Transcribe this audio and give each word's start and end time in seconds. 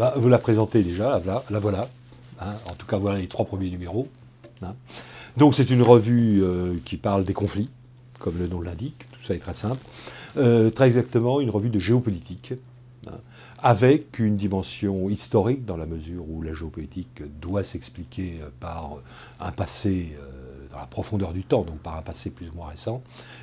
bah, 0.00 0.14
Vous 0.16 0.30
la 0.30 0.38
présentez 0.38 0.82
déjà, 0.82 1.20
la, 1.26 1.58
voilà. 1.58 1.88
Hein. 2.40 2.54
en 2.66 2.74
tout 2.74 2.86
cas, 2.86 2.96
voilà 2.96 3.18
les 3.18 3.28
trois 3.28 3.44
premiers 3.44 3.68
numéros. 3.68 4.08
Hein. 4.62 4.74
Donc 5.36 5.54
c'est 5.54 5.68
une 5.68 5.82
revue 5.82 6.42
euh, 6.42 6.76
qui 6.86 6.96
parle 6.96 7.24
des 7.24 7.34
conflits, 7.34 7.68
comme 8.18 8.38
le 8.38 8.48
nom 8.48 8.62
l'indique, 8.62 9.06
tout 9.12 9.22
ça 9.22 9.34
est 9.34 9.38
très 9.38 9.52
simple. 9.52 9.80
Euh, 10.38 10.70
très 10.70 10.86
exactement, 10.86 11.40
une 11.40 11.50
revue 11.50 11.68
de 11.68 11.78
géopolitique, 11.78 12.54
hein, 13.06 13.18
avec 13.58 14.18
une 14.18 14.38
dimension 14.38 15.10
historique 15.10 15.66
dans 15.66 15.76
la 15.76 15.84
mesure 15.84 16.24
où 16.30 16.40
la 16.40 16.54
géopolitique 16.54 17.22
doit 17.38 17.62
s'expliquer 17.62 18.38
euh, 18.40 18.48
par 18.58 18.96
un 19.38 19.52
passé 19.52 20.16
dans 20.72 20.78
la 20.78 20.86
profondeur 20.86 21.34
du 21.34 21.42
temps, 21.42 21.62
donc 21.62 21.78
par 21.80 21.96
un 21.96 22.02
passé 22.02 22.30
plus 22.30 22.48
ou 22.48 22.54
moins 22.54 22.68
récent, 22.68 23.02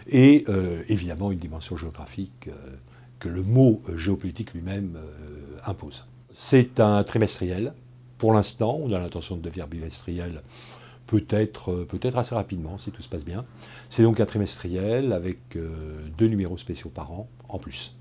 et 0.09 0.45
évidemment 0.87 1.29
une 1.29 1.39
dimension 1.39 1.75
géographique 1.75 2.49
que 3.19 3.27
le 3.27 3.41
mot 3.43 3.81
géopolitique 3.97 4.53
lui-même 4.53 4.97
impose. 5.65 6.05
C'est 6.39 6.79
un 6.79 7.03
trimestriel. 7.03 7.73
Pour 8.19 8.31
l'instant, 8.31 8.79
on 8.83 8.93
a 8.93 8.99
l'intention 8.99 9.37
de 9.37 9.41
devenir 9.41 9.65
bimestriel 9.65 10.43
peut-être 11.07 11.71
euh, 11.71 11.85
peut-être 11.85 12.15
assez 12.15 12.35
rapidement 12.35 12.77
si 12.77 12.91
tout 12.91 13.01
se 13.01 13.09
passe 13.09 13.25
bien. 13.25 13.43
C'est 13.89 14.03
donc 14.03 14.19
un 14.19 14.27
trimestriel 14.27 15.13
avec 15.13 15.39
euh, 15.55 15.71
deux 16.15 16.27
numéros 16.27 16.59
spéciaux 16.59 16.91
par 16.91 17.11
an 17.11 17.27
en 17.49 17.57
plus. 17.57 17.95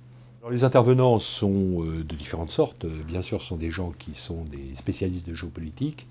les 0.50 0.64
intervenants 0.64 1.18
sont 1.18 1.82
euh, 1.82 2.04
de 2.04 2.14
différentes 2.14 2.50
sortes. 2.50 2.84
Bien 2.84 3.22
sûr, 3.22 3.40
ce 3.40 3.48
sont 3.48 3.56
des 3.56 3.70
gens 3.70 3.92
qui 3.98 4.12
sont 4.12 4.44
des 4.44 4.74
spécialistes 4.74 5.26
de 5.26 5.34
géopolitique, 5.34 6.06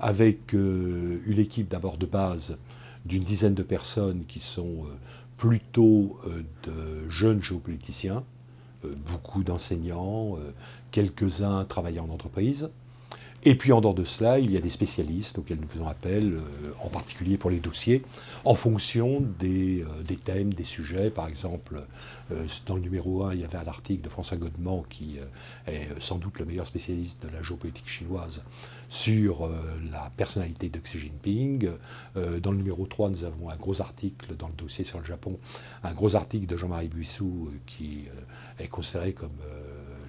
avec 0.00 0.52
une 0.52 1.38
équipe 1.38 1.70
d'abord 1.70 1.96
de 1.96 2.04
base 2.04 2.58
d'une 3.06 3.22
dizaine 3.22 3.54
de 3.54 3.62
personnes 3.62 4.24
qui 4.28 4.40
sont 4.40 4.84
plutôt 5.38 6.18
de 6.64 7.08
jeunes 7.08 7.42
géopoliticiens, 7.42 8.22
beaucoup 8.84 9.42
d'enseignants, 9.42 10.36
quelques-uns 10.90 11.64
travaillant 11.64 12.06
en 12.08 12.14
entreprise. 12.14 12.70
Et 13.42 13.54
puis 13.54 13.72
en 13.72 13.80
dehors 13.80 13.94
de 13.94 14.04
cela, 14.04 14.38
il 14.38 14.50
y 14.50 14.58
a 14.58 14.60
des 14.60 14.68
spécialistes 14.68 15.38
auxquels 15.38 15.58
nous 15.58 15.68
faisons 15.68 15.88
appel, 15.88 16.34
euh, 16.34 16.72
en 16.84 16.88
particulier 16.88 17.38
pour 17.38 17.48
les 17.48 17.58
dossiers, 17.58 18.02
en 18.44 18.54
fonction 18.54 19.22
des, 19.38 19.82
euh, 19.82 20.16
thèmes, 20.24 20.52
des 20.52 20.64
sujets. 20.64 21.08
Par 21.08 21.26
exemple, 21.26 21.82
euh, 22.30 22.44
dans 22.66 22.74
le 22.74 22.82
numéro 22.82 23.24
1, 23.24 23.32
il 23.32 23.40
y 23.40 23.44
avait 23.44 23.56
un 23.56 23.66
article 23.66 24.02
de 24.02 24.10
François 24.10 24.36
Godement, 24.36 24.84
qui 24.90 25.16
est 25.66 25.88
sans 26.00 26.18
doute 26.18 26.38
le 26.38 26.44
meilleur 26.44 26.66
spécialiste 26.66 27.22
de 27.24 27.28
la 27.32 27.42
géopolitique 27.42 27.88
chinoise, 27.88 28.42
sur 28.88 29.48
la 29.92 30.10
personnalité 30.16 30.68
de 30.68 30.78
Xi 30.78 30.98
Jinping. 30.98 31.70
dans 32.14 32.50
le 32.50 32.56
numéro 32.56 32.86
3, 32.86 33.10
nous 33.10 33.24
avons 33.24 33.48
un 33.48 33.56
gros 33.56 33.80
article 33.80 34.36
dans 34.36 34.48
le 34.48 34.54
dossier 34.54 34.84
sur 34.84 34.98
le 34.98 35.04
Japon, 35.04 35.38
un 35.84 35.92
gros 35.92 36.16
article 36.16 36.46
de 36.46 36.56
Jean-Marie 36.56 36.88
Buissou, 36.88 37.50
qui 37.66 38.04
est 38.58 38.68
considéré 38.68 39.12
comme 39.12 39.30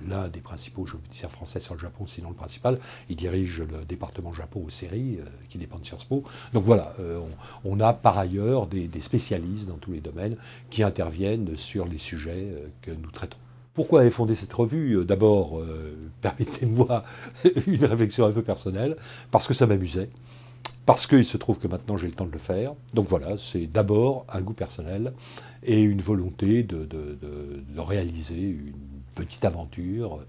l'un 0.08 0.28
des 0.28 0.40
principaux 0.40 0.86
géopoliticiens 0.86 1.30
français 1.30 1.60
sur 1.60 1.76
le 1.76 1.80
Japon, 1.80 2.06
sinon 2.08 2.30
le 2.30 2.36
principal. 2.36 2.78
Il 3.10 3.16
dirige 3.16 3.60
le 3.60 3.86
département 3.86 4.34
Japon 4.34 4.64
aux 4.66 4.70
séries, 4.70 5.18
euh, 5.20 5.26
qui 5.50 5.58
dépend 5.58 5.80
de 5.80 5.86
Sciences 5.86 6.06
Po. 6.06 6.24
Donc 6.54 6.64
voilà, 6.64 6.94
euh, 7.00 7.20
on, 7.66 7.80
a 7.80 7.94
par 7.94 8.18
ailleurs 8.18 8.68
des, 8.68 8.90
spécialistes 9.02 9.68
dans 9.68 9.78
tous 9.78 9.92
les 9.92 10.00
domaines 10.00 10.38
qui 10.70 10.84
interviennent 10.84 11.56
sur 11.58 11.86
les 11.86 11.98
sujets 11.98 12.48
euh, 12.52 12.68
que 12.82 12.92
nous 12.92 13.12
traitons. 13.12 13.38
Pourquoi 13.74 14.02
avez 14.02 14.12
fondé 14.12 14.36
cette 14.36 14.52
revue? 14.52 15.06
D'abord, 15.06 15.62
permettez-moi 16.22 17.06
une 17.68 17.86
réflexion 17.86 18.26
un 18.26 18.32
peu 18.32 18.42
personnelle, 18.42 18.98
parce 19.32 19.48
que 19.48 19.54
ça 19.54 19.66
m'amusait 19.66 20.10
parce 20.86 21.08
qu'il 21.08 21.26
se 21.26 21.38
trouve 21.38 21.60
que 21.60 21.68
maintenant 21.68 21.98
j'ai 21.98 22.08
le 22.08 22.14
temps 22.14 22.26
de 22.26 22.32
le 22.32 22.40
faire. 22.40 22.74
Donc 22.94 23.08
voilà, 23.08 23.38
c'est 23.38 23.68
d'abord 23.68 24.26
un 24.30 24.42
goût 24.42 24.54
personnel 24.54 25.14
et 25.64 25.82
une 25.82 26.02
volonté 26.02 26.64
de, 26.64 26.86
de 26.86 27.80
réaliser 27.80 28.42
une 28.42 28.74
petite 29.16 29.46
aventure 29.46 30.20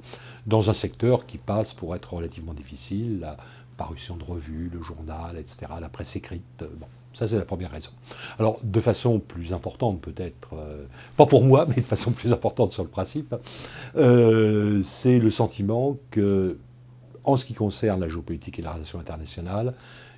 dans 0.47 0.71
un 0.71 0.75
secteur 0.75 1.27
qui 1.27 1.39
passe 1.39 1.73
pour 1.73 1.95
être 1.95 2.15
relativement 2.15 2.55
difficile, 2.55 3.21
la 3.21 3.37
parution 3.77 4.17
de 4.17 4.25
revues, 4.25 4.71
le 4.73 4.83
journal, 4.83 5.39
etc., 5.39 5.73
la 5.81 5.89
presse 5.89 6.17
écrite. 6.17 6.43
Bon, 6.59 6.87
ça 7.15 7.29
c'est 7.29 7.39
la 7.39 7.45
première 7.45 7.71
raison. 7.71 7.91
Alors 8.39 8.59
de 8.63 8.81
façon 8.81 9.19
plus 9.19 9.53
importante 9.53 10.01
peut-être, 10.01 10.55
euh, 10.55 10.85
pas 11.17 11.27
pour 11.27 11.45
moi, 11.45 11.67
mais 11.69 11.77
de 11.77 11.81
façon 11.81 12.13
plus 12.13 12.33
importante 12.33 12.73
sur 12.73 12.83
le 12.83 12.89
principe, 12.89 13.35
euh, 13.97 14.83
c'est 14.83 15.19
le 15.19 15.31
sentiment 15.31 15.97
que, 16.11 16.59
en 17.25 17.37
ce 17.37 17.45
qui 17.45 17.55
concerne 17.55 18.01
la 18.01 18.09
géopolitique 18.09 18.59
et 18.59 18.63
la 18.63 18.73
relation 18.73 18.99
internationale, 18.99 19.75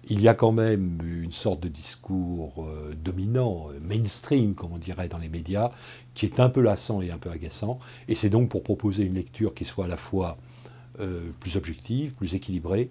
il 0.08 0.20
y 0.20 0.28
a 0.28 0.34
quand 0.34 0.52
même 0.52 0.98
une 1.04 1.32
sorte 1.32 1.60
de 1.60 1.68
discours 1.68 2.52
euh, 2.58 2.94
dominant, 2.94 3.68
euh, 3.70 3.78
mainstream, 3.80 4.54
comme 4.54 4.72
on 4.72 4.78
dirait 4.78 5.08
dans 5.08 5.18
les 5.18 5.28
médias, 5.28 5.70
qui 6.14 6.26
est 6.26 6.40
un 6.40 6.48
peu 6.48 6.60
lassant 6.60 7.00
et 7.00 7.10
un 7.10 7.18
peu 7.18 7.30
agaçant. 7.30 7.78
Et 8.08 8.14
c'est 8.14 8.30
donc 8.30 8.48
pour 8.48 8.62
proposer 8.62 9.04
une 9.04 9.14
lecture 9.14 9.54
qui 9.54 9.64
soit 9.64 9.86
à 9.86 9.88
la 9.88 9.96
fois 9.96 10.36
euh, 11.00 11.30
plus 11.40 11.56
objective, 11.56 12.12
plus 12.12 12.34
équilibrée, 12.34 12.90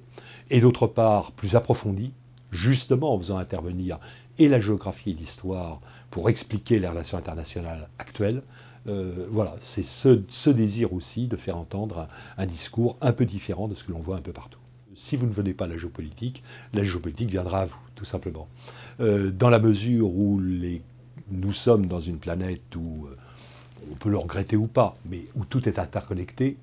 et 0.50 0.62
d'autre 0.62 0.88
part 0.88 1.32
plus 1.32 1.56
approfondie, 1.56 2.12
justement 2.52 3.14
en 3.14 3.18
faisant 3.18 3.38
intervenir 3.38 4.00
et 4.38 4.48
la 4.48 4.60
géographie 4.60 5.12
et 5.12 5.14
l'histoire 5.14 5.82
pour 6.12 6.30
expliquer 6.30 6.80
les 6.80 6.88
relations 6.88 7.18
internationales 7.18 7.90
actuelles. 7.98 8.44
voilà, 8.86 9.56
c'est 9.62 9.86
ce, 9.86 10.50
désir 10.50 10.94
aussi 10.94 11.28
de 11.28 11.38
faire 11.38 11.58
entendre 11.58 12.08
un 12.38 12.46
discours 12.46 12.98
un 13.02 13.14
peu 13.14 13.26
différent 13.26 13.68
de 13.68 13.76
ce 13.76 13.84
que 13.84 13.92
l'on 13.92 14.00
voit 14.00 14.18
un 14.18 14.22
peu 14.22 14.34
partout 14.34 14.60
si 15.04 15.18
vous 15.18 15.26
ne 15.26 15.34
venez 15.34 15.54
pas 15.54 15.66
à 15.66 15.68
la 15.68 15.78
géopolitique, 15.78 16.44
la 16.74 16.86
géopolitique 16.86 17.30
viendra 17.30 17.64
à 17.64 17.66
vous, 17.66 17.78
tout 17.94 18.06
simplement. 18.06 18.48
Euh, 19.02 19.32
dans 19.32 19.50
la 19.50 19.60
mesure 19.60 20.08
où 20.08 20.42
nous 21.30 21.54
sommes 21.54 21.88
dans 21.88 22.00
une 22.00 22.20
planète 22.20 22.74
où 22.78 23.08
euh, 23.08 23.18
on 23.92 23.96
peut 23.96 24.10
le 24.10 24.18
regretter 24.18 24.56
ou 24.56 24.68
pas, 24.68 24.96
mais 25.06 25.26
où 25.36 25.44
tout 25.44 25.68
est 25.68 25.78
interconnecté, 25.78 26.56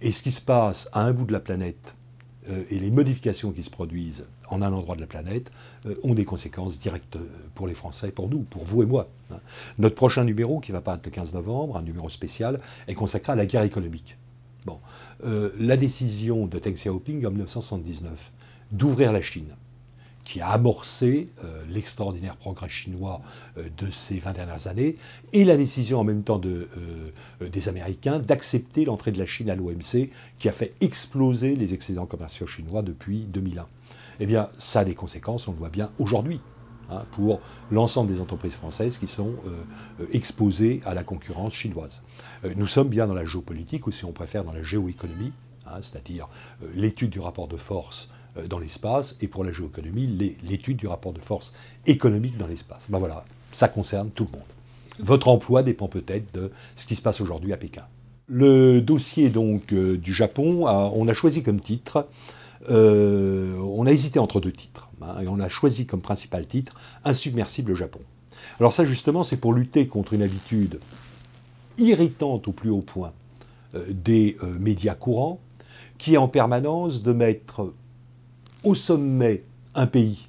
et 0.00 0.10
ce 0.10 0.22
qui 0.22 0.32
se 0.32 0.40
passe 0.40 0.88
à 0.92 1.04
un 1.04 1.12
bout 1.12 1.26
de 1.26 1.32
la 1.32 1.40
planète 1.40 1.94
euh, 2.48 2.64
et 2.70 2.78
les 2.78 2.90
modifications 2.90 3.52
qui 3.52 3.62
se 3.62 3.70
produisent 3.70 4.24
en 4.48 4.62
un 4.62 4.72
endroit 4.72 4.96
de 4.96 5.02
la 5.02 5.06
planète 5.06 5.50
ont 6.02 6.14
des 6.14 6.24
conséquences 6.24 6.78
directes 6.78 7.18
pour 7.54 7.66
les 7.66 7.74
Français, 7.74 8.10
pour 8.10 8.28
nous, 8.28 8.40
pour 8.40 8.64
vous 8.64 8.82
et 8.82 8.86
moi. 8.86 9.08
Hein. 9.30 9.38
Notre 9.78 9.94
prochain 9.94 10.24
numéro, 10.24 10.60
qui 10.60 10.72
va 10.72 10.80
paraître 10.80 11.04
le 11.06 11.10
15 11.10 11.32
novembre, 11.34 11.76
un 11.76 11.82
numéro 11.82 12.08
spécial, 12.08 12.60
est 12.86 12.94
consacré 12.94 13.32
à 13.32 13.36
la 13.36 13.46
guerre 13.46 13.62
économique. 13.62 14.18
Bon. 14.64 14.78
Euh, 15.24 15.50
la 15.58 15.76
décision 15.76 16.46
de 16.46 16.58
Deng 16.58 16.74
Xiaoping 16.74 17.26
en 17.26 17.30
1979 17.30 18.12
d'ouvrir 18.70 19.12
la 19.12 19.20
Chine, 19.22 19.56
qui 20.24 20.40
a 20.40 20.50
amorcé 20.50 21.30
euh, 21.44 21.64
l'extraordinaire 21.68 22.36
progrès 22.36 22.68
chinois 22.68 23.20
euh, 23.58 23.64
de 23.76 23.90
ces 23.90 24.18
20 24.18 24.32
dernières 24.32 24.66
années, 24.68 24.96
et 25.32 25.44
la 25.44 25.56
décision 25.56 25.98
en 25.98 26.04
même 26.04 26.22
temps 26.22 26.38
de, 26.38 26.68
des 27.40 27.68
Américains 27.68 28.20
d'accepter 28.20 28.84
l'entrée 28.84 29.10
de 29.10 29.18
la 29.18 29.26
Chine 29.26 29.50
à 29.50 29.56
l'OMC, 29.56 30.10
qui 30.38 30.48
a 30.48 30.52
fait 30.52 30.74
exploser 30.80 31.56
les 31.56 31.74
excédents 31.74 32.06
commerciaux 32.06 32.46
chinois 32.46 32.82
depuis 32.82 33.24
2001. 33.24 33.66
Eh 34.20 34.26
bien, 34.26 34.48
ça 34.58 34.80
a 34.80 34.84
des 34.84 34.94
conséquences, 34.94 35.48
on 35.48 35.52
le 35.52 35.58
voit 35.58 35.70
bien 35.70 35.90
aujourd'hui. 35.98 36.40
Hein, 36.92 37.04
pour 37.12 37.40
l'ensemble 37.70 38.12
des 38.12 38.20
entreprises 38.20 38.52
françaises 38.52 38.98
qui 38.98 39.06
sont 39.06 39.34
euh, 39.46 40.06
exposées 40.12 40.80
à 40.84 40.94
la 40.94 41.04
concurrence 41.04 41.54
chinoise. 41.54 42.02
Euh, 42.44 42.52
nous 42.56 42.66
sommes 42.66 42.88
bien 42.88 43.06
dans 43.06 43.14
la 43.14 43.24
géopolitique, 43.24 43.86
ou 43.86 43.92
si 43.92 44.04
on 44.04 44.12
préfère 44.12 44.44
dans 44.44 44.52
la 44.52 44.62
géoéconomie, 44.62 45.32
hein, 45.66 45.78
c'est-à-dire 45.82 46.28
euh, 46.62 46.66
l'étude 46.74 47.10
du 47.10 47.20
rapport 47.20 47.48
de 47.48 47.56
force 47.56 48.10
dans 48.48 48.58
l'espace, 48.58 49.16
et 49.20 49.28
pour 49.28 49.44
la 49.44 49.52
géoéconomie, 49.52 50.06
l'étude 50.42 50.78
du 50.78 50.86
rapport 50.86 51.12
de 51.12 51.20
force 51.20 51.52
économique 51.86 52.38
dans 52.38 52.46
l'espace. 52.46 52.84
Ben 52.88 52.98
voilà, 52.98 53.24
ça 53.52 53.68
concerne 53.68 54.10
tout 54.10 54.24
le 54.24 54.38
monde. 54.38 54.48
Votre 54.98 55.28
emploi 55.28 55.62
dépend 55.62 55.86
peut-être 55.86 56.32
de 56.32 56.50
ce 56.76 56.86
qui 56.86 56.96
se 56.96 57.02
passe 57.02 57.20
aujourd'hui 57.20 57.52
à 57.52 57.58
Pékin. 57.58 57.84
Le 58.28 58.80
dossier 58.80 59.28
donc 59.28 59.74
du 59.74 60.14
Japon, 60.14 60.66
on 60.66 61.08
a 61.08 61.12
choisi 61.12 61.42
comme 61.42 61.60
titre, 61.60 62.08
on 62.68 63.86
a 63.86 63.90
hésité 63.90 64.18
entre 64.18 64.40
deux 64.40 64.52
titres. 64.52 64.88
Hein, 65.02 65.22
et 65.22 65.28
on 65.28 65.40
a 65.40 65.48
choisi 65.48 65.86
comme 65.86 66.00
principal 66.00 66.46
titre 66.46 66.74
Insubmersible 67.04 67.74
Japon. 67.74 68.00
Alors 68.60 68.72
ça 68.72 68.84
justement, 68.84 69.24
c'est 69.24 69.36
pour 69.36 69.52
lutter 69.52 69.86
contre 69.86 70.12
une 70.12 70.22
habitude 70.22 70.80
irritante 71.78 72.48
au 72.48 72.52
plus 72.52 72.70
haut 72.70 72.80
point 72.80 73.12
euh, 73.74 73.84
des 73.88 74.36
euh, 74.42 74.58
médias 74.58 74.94
courants, 74.94 75.40
qui 75.98 76.14
est 76.14 76.18
en 76.18 76.28
permanence 76.28 77.02
de 77.02 77.12
mettre 77.12 77.72
au 78.64 78.74
sommet 78.74 79.42
un 79.74 79.86
pays 79.86 80.28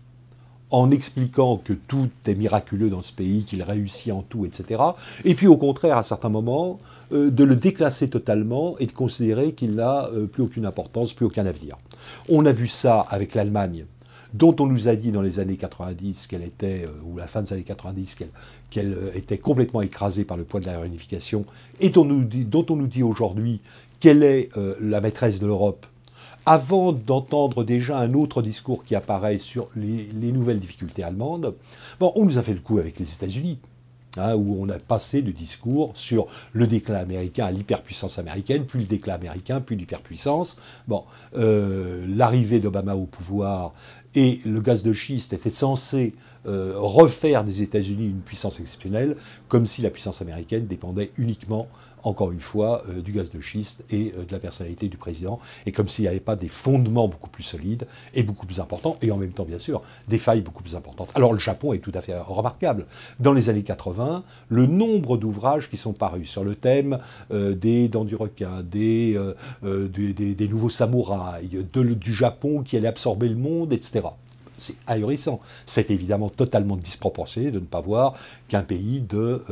en 0.74 0.92
expliquant 0.92 1.58
que 1.58 1.72
tout 1.72 2.10
est 2.26 2.36
miraculeux 2.36 2.90
dans 2.90 3.02
ce 3.02 3.14
pays, 3.14 3.46
qu'il 3.46 3.64
réussit 3.64 4.12
en 4.12 4.24
tout, 4.24 4.46
etc. 4.46 4.82
Et 5.24 5.36
puis 5.36 5.48
au 5.48 5.56
contraire, 5.56 5.98
à 5.98 6.04
certains 6.04 6.30
moments, 6.30 6.80
euh, 7.14 7.30
de 7.30 7.44
le 7.44 7.56
déclasser 7.56 8.10
totalement 8.10 8.76
et 8.80 8.86
de 8.86 8.92
considérer 8.92 9.54
qu'il 9.54 9.76
n'a 9.76 10.10
plus 10.32 10.44
aucune 10.44 10.66
importance, 10.66 11.14
plus 11.14 11.26
aucun 11.26 11.46
avenir. 11.46 11.78
On 12.30 12.46
a 12.46 12.52
vu 12.52 12.68
ça 12.68 13.00
avec 13.10 13.36
l'Allemagne 13.36 13.86
dont 14.34 14.56
on 14.60 14.66
nous 14.66 14.88
a 14.88 14.96
dit 14.96 15.12
dans 15.12 15.22
les 15.22 15.40
années 15.40 15.58
90 15.58 16.28
qu'elle 16.28 16.44
était, 16.44 16.86
euh, 16.86 16.92
ou 17.06 17.18
la 17.18 17.28
fin 17.28 17.44
des 17.44 17.54
années 17.54 17.64
90, 17.64 18.18
qu'elle 18.70 18.94
euh, 18.94 19.12
était 19.16 19.38
complètement 19.38 19.82
écrasée 19.82 20.26
par 20.26 20.38
le 20.38 20.44
poids 20.44 20.60
de 20.60 20.66
la 20.66 20.80
réunification, 20.80 21.44
et 21.80 21.90
dont, 21.90 22.04
on 22.04 22.76
nous 22.76 22.88
dit 22.88 23.04
aujourd'hui 23.04 23.62
qu'elle 24.00 24.24
est 24.24 24.50
euh, 24.58 24.76
la 24.82 25.02
maîtresse 25.02 25.40
de 25.40 25.48
l'Europe, 25.48 25.86
avant 26.46 26.92
d'entendre 26.92 27.64
déjà 27.64 27.98
un 27.98 28.14
autre 28.14 28.42
discours 28.42 28.84
qui 28.84 28.96
apparaît 28.96 29.38
sur 29.38 29.70
les, 29.76 30.32
nouvelles 30.32 30.60
difficultés 30.60 31.04
allemandes, 31.04 31.56
on 32.00 32.26
nous 32.26 32.38
a 32.38 32.42
fait 32.42 32.54
le 32.54 32.60
coup 32.60 32.80
avec 32.80 33.00
les 33.00 33.12
États-Unis. 33.12 33.60
Hein, 34.16 34.36
où 34.36 34.58
on 34.62 34.70
a 34.70 34.78
passé 34.78 35.24
de 35.24 35.32
discours 35.32 35.94
sur 35.96 36.28
le 36.52 36.68
déclin 36.68 37.00
américain 37.00 37.48
à 37.48 37.52
l'hyperpuissance 37.52 38.20
américaine, 38.20 38.66
puis 38.66 38.82
le 38.82 38.86
déclin 38.86 39.16
américain, 39.16 39.60
puis 39.60 39.76
l'hyperpuissance. 39.76 40.60
Bon, 40.88 41.04
euh, 41.36 42.06
l'arrivée 42.08 42.60
d'Obama 42.60 42.96
au 42.96 43.06
pouvoir 43.06 43.74
et 44.16 44.42
le 44.46 44.62
gaz 44.62 44.84
de 44.84 44.94
schiste 44.94 45.34
était 45.34 45.50
censé 45.50 46.14
euh, 46.46 46.74
refaire 46.76 47.46
des 47.46 47.62
États-Unis 47.62 48.08
une 48.08 48.20
puissance 48.20 48.60
exceptionnelle, 48.60 49.16
comme 49.48 49.66
si 49.66 49.82
la 49.82 49.90
puissance 49.90 50.22
américaine 50.22 50.68
dépendait 50.68 51.12
uniquement, 51.18 51.70
encore 52.04 52.34
une 52.34 52.42
fois, 52.42 52.84
euh, 52.90 53.02
du 53.02 53.14
gaz 53.14 53.32
de 53.32 53.40
schiste 53.40 53.86
et 53.90 54.14
euh, 54.18 54.26
de 54.26 54.32
la 54.34 54.40
personnalité 54.40 54.90
du 54.90 54.98
président, 54.98 55.40
et 55.66 55.72
comme 55.72 55.88
s'il 55.88 56.04
n'y 56.04 56.10
avait 56.10 56.20
pas 56.20 56.36
des 56.36 56.50
fondements 56.50 57.08
beaucoup 57.08 57.30
plus 57.30 57.44
solides 57.44 57.88
et 58.14 58.24
beaucoup 58.24 58.46
plus 58.46 58.60
importants, 58.60 58.98
et 59.02 59.10
en 59.10 59.16
même 59.16 59.32
temps, 59.32 59.46
bien 59.46 59.58
sûr, 59.58 59.84
des 60.10 60.18
failles 60.18 60.42
beaucoup 60.42 60.64
plus 60.64 60.76
importantes. 60.76 61.12
Alors 61.16 61.32
le 61.32 61.40
Japon 61.40 61.72
est 61.72 61.80
tout 61.80 61.94
à 61.94 62.02
fait 62.02 62.18
remarquable. 62.18 62.88
Dans 63.22 63.32
les 63.32 63.50
années 63.50 63.64
80, 63.64 64.26
le 64.50 64.66
nombre 64.66 65.16
d'ouvrages 65.16 65.70
qui 65.70 65.78
sont 65.78 65.94
parus 65.94 66.30
sur 66.30 66.44
le 66.44 66.56
thème 66.56 67.00
des 67.32 67.88
dents 67.88 68.04
du 68.04 68.16
requin, 68.16 68.64
des, 68.64 69.18
des, 69.62 70.48
nouveaux 70.50 70.70
samouraïs, 70.70 71.50
du 71.50 72.14
Japon 72.14 72.64
qui 72.64 72.76
allait 72.76 72.88
absorber 72.88 73.30
le 73.30 73.36
monde, 73.36 73.72
etc 73.72 74.03
c'est 74.58 74.76
ahurissant. 74.88 75.40
C'est 75.66 75.92
évidemment 75.92 76.30
totalement 76.30 76.76
disproportionné 76.76 77.52
de 77.52 77.60
ne 77.60 77.66
pas 77.66 77.82
voir 77.82 78.16
qu'un 78.48 78.62
pays 78.62 79.02
de 79.02 79.44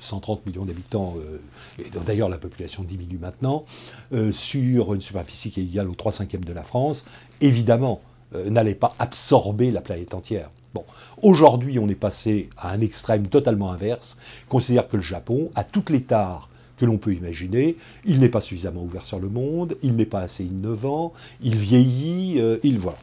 130 0.00 0.38
euh, 0.38 0.50
millions 0.50 0.64
d'habitants, 0.64 1.14
euh, 1.18 1.38
et 1.78 1.90
d'ailleurs 2.04 2.28
la 2.28 2.38
population 2.38 2.82
diminue 2.82 3.18
maintenant, 3.18 3.64
euh, 4.12 4.32
sur 4.32 4.94
une 4.94 5.00
superficie 5.00 5.50
qui 5.50 5.60
est 5.60 5.64
égale 5.64 5.88
au 5.88 5.94
3 5.94 6.12
cinquièmes 6.12 6.44
de 6.44 6.52
la 6.52 6.62
France, 6.62 7.04
évidemment, 7.40 8.00
n'allait 8.48 8.74
pas 8.74 8.94
absorber 8.98 9.70
la 9.70 9.82
planète 9.82 10.14
entière. 10.14 10.48
Bon, 10.72 10.86
aujourd'hui, 11.20 11.78
on 11.78 11.86
est 11.90 11.94
passé 11.94 12.48
à 12.56 12.70
un 12.70 12.80
extrême 12.80 13.26
totalement 13.26 13.70
inverse. 13.70 14.16
Considère 14.48 14.88
que 14.88 14.96
le 14.96 15.02
Japon 15.02 15.50
a 15.54 15.64
toutes 15.64 15.90
les 15.90 16.00
tares 16.00 16.48
que 16.78 16.86
l'on 16.86 16.96
peut 16.96 17.12
imaginer. 17.12 17.76
Il 18.06 18.20
n'est 18.20 18.30
pas 18.30 18.40
suffisamment 18.40 18.82
ouvert 18.82 19.04
sur 19.04 19.18
le 19.18 19.28
monde, 19.28 19.76
il 19.82 19.96
n'est 19.96 20.06
pas 20.06 20.20
assez 20.20 20.44
innovant, 20.44 21.12
il 21.42 21.56
vieillit, 21.56 22.40
il 22.62 22.78
voilà. 22.78 22.96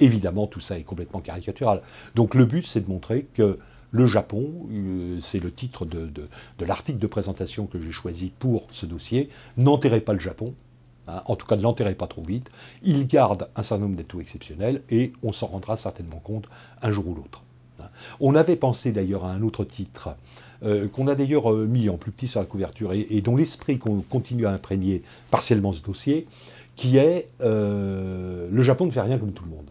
Évidemment, 0.00 0.46
tout 0.46 0.60
ça 0.60 0.78
est 0.78 0.82
complètement 0.82 1.20
caricatural. 1.20 1.82
Donc 2.14 2.34
le 2.34 2.46
but, 2.46 2.66
c'est 2.66 2.80
de 2.80 2.88
montrer 2.88 3.26
que 3.34 3.56
le 3.92 4.06
Japon, 4.06 4.50
euh, 4.70 5.18
c'est 5.20 5.40
le 5.40 5.52
titre 5.52 5.84
de, 5.84 6.10
l'article 6.60 6.98
de 6.98 7.06
présentation 7.06 7.66
que 7.66 7.80
j'ai 7.80 7.90
choisi 7.90 8.32
pour 8.38 8.66
ce 8.70 8.86
dossier, 8.86 9.28
n'enterrez 9.56 10.00
pas 10.00 10.12
le 10.12 10.20
Japon, 10.20 10.54
hein, 11.08 11.20
en 11.26 11.36
tout 11.36 11.46
cas 11.46 11.56
ne 11.56 11.62
l'enterrez 11.62 11.94
pas 11.94 12.06
trop 12.06 12.22
vite, 12.22 12.50
il 12.82 13.06
garde 13.06 13.48
un 13.56 13.62
certain 13.62 13.84
nombre 13.84 13.96
d'atouts 13.96 14.20
exceptionnels 14.20 14.82
et 14.90 15.12
on 15.22 15.32
s'en 15.32 15.48
rendra 15.48 15.76
certainement 15.76 16.20
compte 16.22 16.46
un 16.82 16.92
jour 16.92 17.08
ou 17.08 17.14
l'autre. 17.14 17.42
Hein. 17.80 17.88
On 18.20 18.34
avait 18.34 18.56
pensé 18.56 18.92
d'ailleurs 18.92 19.24
à 19.24 19.32
un 19.32 19.42
autre 19.42 19.64
titre, 19.64 20.10
euh, 20.62 20.88
qu'on 20.88 21.08
a 21.08 21.14
d'ailleurs 21.14 21.52
euh, 21.52 21.66
mis 21.66 21.88
en 21.88 21.96
plus 21.96 22.12
petit 22.12 22.28
sur 22.28 22.40
la 22.40 22.46
couverture 22.46 22.92
et, 22.92 23.20
dont 23.22 23.34
l'esprit 23.34 23.78
continue 23.78 24.46
à 24.46 24.50
imprégner 24.50 25.02
partiellement 25.30 25.72
ce 25.72 25.82
dossier, 25.82 26.26
qui 26.76 26.96
est 26.96 27.28
Le 27.40 28.62
Japon 28.62 28.86
ne 28.86 28.90
fait 28.90 29.02
rien 29.02 29.18
comme 29.18 29.32
tout 29.32 29.44
le 29.44 29.50
monde. 29.50 29.70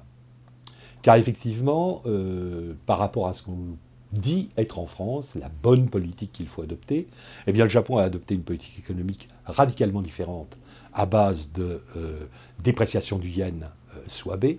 Car 1.02 1.16
effectivement, 1.16 2.02
euh, 2.06 2.74
par 2.86 3.00
rapport 3.00 3.28
à 3.28 3.34
ce 3.34 3.44
qu'on 3.44 3.78
dit 4.12 4.50
être 4.58 4.80
en 4.80 4.86
France, 4.86 5.36
la 5.40 5.50
bonne 5.50 5.88
politique 5.88 6.32
qu'il 6.32 6.48
faut 6.48 6.62
adopter, 6.62 7.08
eh 7.48 7.52
bien 7.52 7.64
le 7.64 7.70
Japon 7.70 7.98
a 7.98 8.04
adopté 8.04 8.36
une 8.36 8.42
politique 8.42 8.80
économique 8.80 9.30
radicalement 9.46 10.02
différente 10.02 10.58
à 10.94 11.06
base 11.06 11.52
de 11.54 11.82
euh, 11.96 12.26
dépréciation 12.64 13.20
du 13.20 13.30
yen 13.30 13.70
euh, 13.96 14.00
soit 14.08 14.38
B. 14.38 14.56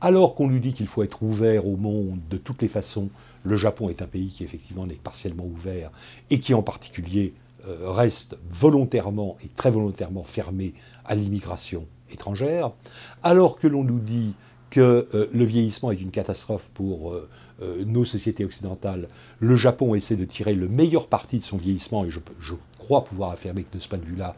Alors 0.00 0.36
qu'on 0.36 0.48
lui 0.48 0.60
dit 0.60 0.72
qu'il 0.72 0.86
faut 0.86 1.02
être 1.02 1.22
ouvert 1.24 1.66
au 1.66 1.76
monde 1.76 2.20
de 2.30 2.36
toutes 2.36 2.62
les 2.62 2.68
façons, 2.68 3.08
le 3.42 3.56
Japon 3.56 3.88
est 3.88 4.00
un 4.00 4.06
pays 4.06 4.28
qui 4.28 4.44
effectivement 4.44 4.86
n'est 4.86 4.94
partiellement 4.94 5.44
ouvert 5.44 5.90
et 6.30 6.38
qui 6.38 6.54
en 6.54 6.62
particulier 6.62 7.34
reste 7.82 8.38
volontairement 8.48 9.36
et 9.44 9.48
très 9.48 9.72
volontairement 9.72 10.22
fermé 10.22 10.72
à 11.04 11.16
l'immigration 11.16 11.84
étrangère. 12.10 12.70
Alors 13.24 13.58
que 13.58 13.66
l'on 13.66 13.82
nous 13.82 13.98
dit 13.98 14.34
que 14.70 15.08
euh, 15.14 15.28
le 15.32 15.44
vieillissement 15.44 15.90
est 15.90 16.00
une 16.00 16.10
catastrophe 16.10 16.66
pour 16.74 17.12
euh, 17.12 17.28
euh, 17.62 17.84
nos 17.84 18.04
sociétés 18.04 18.44
occidentales. 18.44 19.08
Le 19.40 19.56
Japon 19.56 19.94
essaie 19.94 20.16
de 20.16 20.24
tirer 20.24 20.54
le 20.54 20.68
meilleur 20.68 21.06
parti 21.06 21.38
de 21.38 21.44
son 21.44 21.56
vieillissement, 21.56 22.04
et 22.04 22.10
je, 22.10 22.20
crois 22.78 23.04
pouvoir 23.04 23.32
affirmer 23.32 23.64
que 23.64 23.76
de 23.76 23.82
ce 23.82 23.88
point 23.88 23.98
de 23.98 24.04
vue-là, 24.04 24.34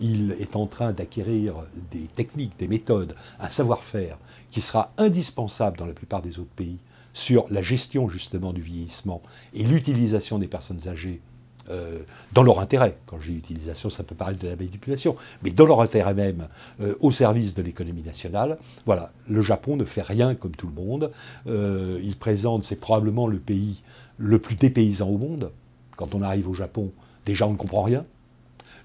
il 0.00 0.36
est 0.38 0.54
en 0.54 0.66
train 0.66 0.92
d'acquérir 0.92 1.54
des 1.90 2.06
techniques, 2.14 2.52
des 2.58 2.68
méthodes, 2.68 3.14
un 3.40 3.48
savoir-faire 3.48 4.18
qui 4.52 4.60
sera 4.60 4.92
indispensable 4.98 5.78
dans 5.78 5.86
la 5.86 5.94
plupart 5.94 6.22
des 6.22 6.38
autres 6.38 6.54
pays 6.54 6.78
sur 7.12 7.46
la 7.50 7.62
gestion 7.62 8.08
justement 8.08 8.52
du 8.52 8.60
vieillissement 8.60 9.20
et 9.52 9.64
l'utilisation 9.64 10.38
des 10.38 10.46
personnes 10.46 10.86
âgées 10.86 11.20
euh, 11.70 11.98
dans 12.32 12.42
leur 12.42 12.60
intérêt. 12.60 12.96
Quand 13.06 13.18
j'ai 13.20 13.32
utilisation, 13.32 13.90
ça 13.90 14.02
peut 14.02 14.14
paraître 14.14 14.38
de 14.40 14.48
la 14.48 14.56
manipulation, 14.56 15.16
mais 15.42 15.50
dans 15.50 15.66
leur 15.66 15.80
intérêt 15.80 16.14
même, 16.14 16.48
euh, 16.80 16.94
au 17.00 17.10
service 17.10 17.54
de 17.54 17.62
l'économie 17.62 18.02
nationale. 18.02 18.58
Voilà, 18.86 19.12
le 19.28 19.42
Japon 19.42 19.76
ne 19.76 19.84
fait 19.84 20.02
rien 20.02 20.34
comme 20.34 20.52
tout 20.52 20.66
le 20.66 20.74
monde. 20.74 21.10
Euh, 21.46 22.00
il 22.02 22.16
présente, 22.16 22.64
c'est 22.64 22.80
probablement 22.80 23.26
le 23.26 23.38
pays 23.38 23.82
le 24.16 24.38
plus 24.38 24.56
dépaysant 24.56 25.08
au 25.08 25.18
monde. 25.18 25.50
Quand 25.96 26.14
on 26.14 26.22
arrive 26.22 26.48
au 26.48 26.54
Japon, 26.54 26.90
déjà 27.26 27.46
on 27.46 27.52
ne 27.52 27.56
comprend 27.56 27.82
rien. 27.82 28.04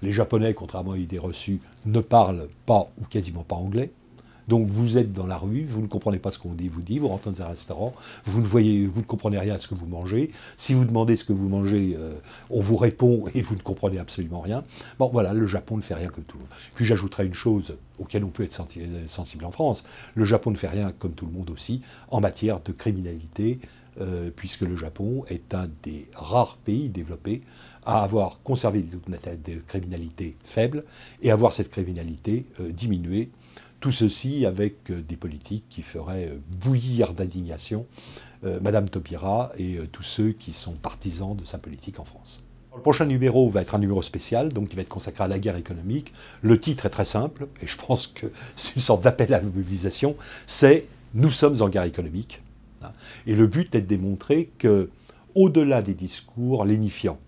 Les 0.02 0.12
Japonais, 0.12 0.52
contrairement 0.54 0.92
à 0.92 0.96
l'idée 0.96 1.18
reçue, 1.18 1.60
ne 1.86 2.00
parlent 2.00 2.48
pas 2.66 2.88
ou 3.00 3.04
quasiment 3.04 3.42
pas 3.42 3.56
anglais. 3.56 3.90
Donc 4.48 4.66
vous 4.68 4.98
êtes 4.98 5.12
dans 5.12 5.26
la 5.26 5.38
rue, 5.38 5.64
vous 5.64 5.80
ne 5.80 5.86
comprenez 5.86 6.18
pas 6.18 6.30
ce 6.30 6.38
qu'on 6.38 6.52
dit, 6.52 6.68
vous 6.68 6.82
dit, 6.82 6.98
vous 6.98 7.08
rentrez 7.08 7.30
dans 7.30 7.42
un 7.42 7.48
restaurant, 7.48 7.94
vous 8.26 8.40
ne 8.40 8.46
voyez, 8.46 8.86
vous 8.86 9.00
ne 9.00 9.06
comprenez 9.06 9.38
rien 9.38 9.54
à 9.54 9.58
ce 9.58 9.68
que 9.68 9.74
vous 9.74 9.86
mangez. 9.86 10.30
Si 10.58 10.74
vous 10.74 10.84
demandez 10.84 11.16
ce 11.16 11.24
que 11.24 11.32
vous 11.32 11.48
mangez, 11.48 11.96
euh, 11.98 12.14
on 12.50 12.60
vous 12.60 12.76
répond 12.76 13.26
et 13.34 13.42
vous 13.42 13.54
ne 13.54 13.60
comprenez 13.60 13.98
absolument 13.98 14.40
rien. 14.40 14.64
Bon 14.98 15.08
voilà, 15.08 15.32
le 15.32 15.46
Japon 15.46 15.76
ne 15.76 15.82
fait 15.82 15.94
rien 15.94 16.08
comme 16.08 16.24
tout 16.24 16.36
le 16.36 16.42
monde. 16.42 16.52
Puis 16.74 16.84
j'ajouterai 16.84 17.26
une 17.26 17.34
chose 17.34 17.76
auquel 17.98 18.24
on 18.24 18.28
peut 18.28 18.42
être 18.42 18.60
sensible 19.06 19.44
en 19.44 19.50
France. 19.50 19.84
Le 20.14 20.24
Japon 20.24 20.50
ne 20.50 20.56
fait 20.56 20.68
rien 20.68 20.92
comme 20.98 21.12
tout 21.12 21.26
le 21.26 21.32
monde 21.32 21.50
aussi 21.50 21.82
en 22.10 22.20
matière 22.20 22.60
de 22.60 22.72
criminalité, 22.72 23.60
euh, 24.00 24.30
puisque 24.34 24.62
le 24.62 24.76
Japon 24.76 25.24
est 25.28 25.54
un 25.54 25.68
des 25.82 26.08
rares 26.14 26.56
pays 26.64 26.88
développés 26.88 27.42
à 27.86 28.02
avoir 28.02 28.40
conservé 28.42 28.82
des 28.82 29.62
criminalités 29.68 30.36
faibles 30.44 30.84
et 31.22 31.30
à 31.30 31.36
voir 31.36 31.52
cette 31.52 31.70
criminalité 31.70 32.46
euh, 32.60 32.70
diminuer 32.70 33.30
tout 33.84 33.92
ceci 33.92 34.46
avec 34.46 34.90
euh, 34.90 35.02
des 35.06 35.16
politiques 35.16 35.66
qui 35.68 35.82
feraient 35.82 36.30
euh, 36.30 36.38
bouillir 36.64 37.12
d'indignation 37.12 37.84
euh, 38.46 38.58
Madame 38.62 38.88
Taubira 38.88 39.52
et 39.58 39.78
tous 39.92 40.02
ceux 40.02 40.32
qui 40.32 40.54
sont 40.54 40.72
partisans 40.72 41.36
de 41.36 41.44
sa 41.44 41.58
politique 41.58 42.00
en 42.00 42.06
France. 42.06 42.42
Le 42.74 42.80
prochain 42.80 43.04
numéro 43.04 43.50
va 43.50 43.60
être 43.60 43.74
un 43.74 43.78
numéro 43.78 44.00
spécial, 44.02 44.54
donc 44.54 44.70
qui 44.70 44.76
va 44.76 44.80
être 44.80 44.88
consacré 44.88 45.24
à 45.24 45.28
la 45.28 45.38
guerre 45.38 45.58
économique. 45.58 46.14
Le 46.40 46.58
titre 46.58 46.86
est 46.86 46.90
très 46.90 47.04
simple, 47.04 47.46
et 47.60 47.66
je 47.66 47.76
pense 47.76 48.06
que 48.06 48.28
c'est 48.56 48.74
une 48.74 48.80
sorte 48.80 49.04
d'appel 49.04 49.34
à 49.34 49.36
la 49.36 49.42
mobilisation, 49.42 50.16
c'est 50.46 50.86
Nous 51.12 51.30
sommes 51.30 51.60
en 51.60 51.68
guerre 51.68 51.82
économique. 51.82 52.40
Hein. 52.82 52.92
Et 53.26 53.36
le 53.36 53.46
but 53.46 53.74
est 53.74 53.82
de 53.82 53.86
démontrer 53.86 54.50
que, 54.58 54.88
au-delà 55.34 55.82
des 55.82 55.92
discours 55.92 56.64
lénifiants, 56.64 57.18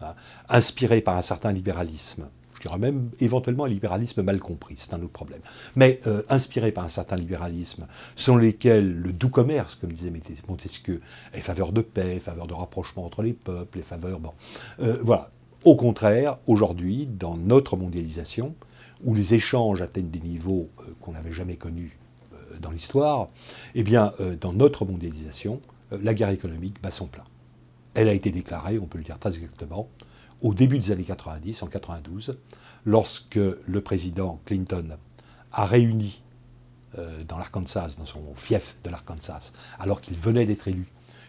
hein, 0.00 0.14
inspirés 0.48 1.02
par 1.02 1.16
un 1.16 1.22
certain 1.22 1.52
libéralisme, 1.52 2.24
dirais 2.68 2.78
même 2.78 3.10
éventuellement 3.20 3.64
un 3.64 3.68
libéralisme 3.68 4.22
mal 4.22 4.40
compris, 4.40 4.76
c'est 4.78 4.94
un 4.94 4.98
autre 4.98 5.12
problème. 5.12 5.40
Mais 5.76 6.00
euh, 6.06 6.22
inspiré 6.28 6.72
par 6.72 6.84
un 6.84 6.88
certain 6.88 7.16
libéralisme, 7.16 7.86
selon 8.16 8.38
lesquels 8.38 8.92
le 8.92 9.12
doux 9.12 9.28
commerce, 9.28 9.74
comme 9.74 9.92
disait 9.92 10.12
Montesquieu, 10.48 11.00
est 11.32 11.40
faveur 11.40 11.72
de 11.72 11.82
paix, 11.82 12.18
faveur 12.20 12.46
de 12.46 12.54
rapprochement 12.54 13.04
entre 13.04 13.22
les 13.22 13.32
peuples, 13.32 13.78
est 13.78 13.82
faveur... 13.82 14.18
Bon, 14.18 14.32
euh, 14.80 14.98
voilà. 15.02 15.30
Au 15.64 15.76
contraire, 15.76 16.38
aujourd'hui, 16.46 17.06
dans 17.06 17.36
notre 17.36 17.76
mondialisation, 17.76 18.54
où 19.02 19.14
les 19.14 19.34
échanges 19.34 19.82
atteignent 19.82 20.10
des 20.10 20.20
niveaux 20.20 20.68
euh, 20.80 20.84
qu'on 21.00 21.12
n'avait 21.12 21.32
jamais 21.32 21.56
connus 21.56 21.98
dans 22.60 22.70
l'histoire, 22.70 23.30
eh 23.74 23.82
bien, 23.82 24.12
dans 24.40 24.52
notre 24.52 24.84
mondialisation, 24.84 25.60
la 25.90 26.14
guerre 26.14 26.28
économique 26.28 26.80
bat 26.80 26.92
son 26.92 27.06
plein. 27.06 27.24
Elle 27.94 28.08
a 28.08 28.12
été 28.12 28.30
déclarée, 28.30 28.78
on 28.78 28.86
peut 28.86 28.98
le 28.98 29.02
dire 29.02 29.18
très 29.18 29.34
exactement, 29.34 29.88
au 30.44 30.52
début 30.52 30.78
des 30.78 30.92
années 30.92 31.04
90, 31.04 31.62
en 31.62 31.66
92, 31.68 32.38
lorsque 32.84 33.36
le 33.36 33.80
président 33.80 34.40
Clinton 34.44 34.98
a 35.50 35.64
réuni 35.64 36.22
euh, 36.98 37.24
dans 37.24 37.38
l'Arkansas, 37.38 37.94
dans 37.98 38.04
son 38.04 38.20
fief 38.36 38.76
de 38.84 38.90
l'Arkansas, 38.90 39.52
alors 39.78 40.02
qu'il 40.02 40.16
venait 40.18 40.44
d'être 40.44 40.68
élu, 40.68 40.86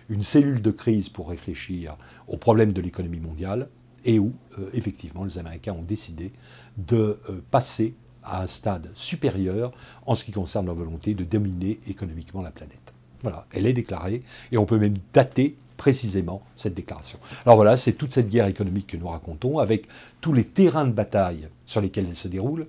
une 0.10 0.22
cellule 0.22 0.62
de 0.62 0.69
crise 0.69 1.07
pour 1.07 1.29
réfléchir 1.29 1.95
aux 2.27 2.36
problèmes 2.36 2.74
de 2.74 2.81
l'économie 2.81 3.22
mondiale, 3.22 3.69
et 4.03 4.19
où, 4.19 4.34
euh, 4.60 4.69
effectivement, 4.74 5.24
les 5.24 5.38
Américains 5.38 5.74
ont 5.74 5.81
décidé 5.81 6.34
de 6.77 7.17
euh, 7.29 7.41
passer 7.51 7.95
à 8.22 8.41
un 8.41 8.48
stade 8.48 8.91
supérieur 8.95 9.72
en 10.05 10.15
ce 10.15 10.25
qui 10.25 10.34
concerne 10.34 10.65
leur 10.65 10.75
volonté 10.75 11.13
de 11.13 11.24
dominer 11.24 11.79
économiquement 11.88 12.41
la 12.41 12.51
planète. 12.51 12.93
Voilà, 13.24 13.48
elle 13.53 13.65
est 13.65 13.74
déclarée, 13.74 14.24
et 14.51 14.57
on 14.57 14.65
peut 14.65 14.77
même 14.77 14.98
dater 15.13 15.55
précisément 15.77 16.41
cette 16.55 16.74
déclaration. 16.74 17.20
Alors 17.46 17.55
voilà, 17.55 17.77
c'est 17.77 17.94
toute 17.94 18.13
cette 18.13 18.29
guerre 18.29 18.48
économique 18.48 18.88
que 18.88 18.98
nous 18.98 19.08
racontons, 19.08 19.60
avec 19.60 19.88
tous 20.22 20.34
les 20.34 20.46
terrains 20.46 20.86
de 20.86 20.91
bataille 20.91 21.48
sur 21.65 21.82
lesquels 21.82 22.08
elle 22.10 22.15
se 22.15 22.27
déroule, 22.27 22.67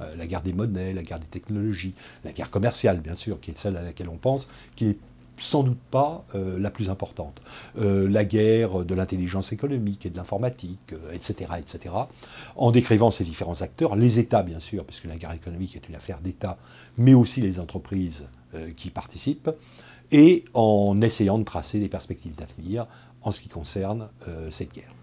euh, 0.00 0.14
la 0.16 0.26
guerre 0.26 0.42
des 0.42 0.52
monnaies, 0.52 0.92
la 0.92 1.02
guerre 1.02 1.20
des 1.20 1.26
technologies, 1.26 1.94
la 2.24 2.32
guerre 2.32 2.50
commerciale, 2.50 3.00
bien 3.00 3.14
sûr, 3.14 3.40
qui 3.40 3.50
est 3.50 3.58
celle 3.58 3.76
à 3.76 3.82
laquelle 3.82 4.10
on 4.10 4.18
pense, 4.18 4.46
qui 4.74 4.88
est 4.88 4.98
sans 5.38 5.62
doute 5.62 5.80
pas 5.90 6.24
euh, 6.34 6.58
la 6.58 6.70
plus 6.70 6.90
importante. 6.90 7.40
Euh, 7.78 8.08
la 8.08 8.24
guerre 8.24 8.84
de 8.84 8.94
l'intelligence 8.94 9.52
économique 9.52 10.04
et 10.04 10.10
de 10.10 10.16
l'informatique, 10.16 10.94
etc., 11.12 11.52
etc., 11.58 11.94
en 12.56 12.70
décrivant 12.70 13.10
ces 13.10 13.24
différents 13.24 13.62
acteurs, 13.62 13.96
les 13.96 14.18
États 14.18 14.42
bien 14.42 14.60
sûr, 14.60 14.84
parce 14.84 15.00
que 15.00 15.08
la 15.08 15.16
guerre 15.16 15.32
économique 15.32 15.76
est 15.76 15.88
une 15.88 15.94
affaire 15.94 16.20
d'État, 16.20 16.58
mais 16.98 17.14
aussi 17.14 17.40
les 17.40 17.58
entreprises 17.58 18.24
qui 18.76 18.88
participent, 18.88 19.50
et 20.12 20.44
en 20.54 21.00
essayant 21.00 21.38
de 21.38 21.44
tracer 21.44 21.78
des 21.80 21.88
perspectives 21.88 22.34
d'avenir 22.34 22.86
en 23.22 23.32
ce 23.32 23.40
qui 23.40 23.48
concerne 23.48 24.08
euh, 24.28 24.50
cette 24.50 24.72
guerre. 24.72 24.94